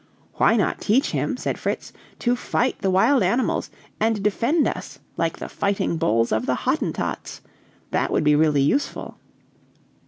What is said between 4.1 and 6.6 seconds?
defend us, like the fighting bulls of the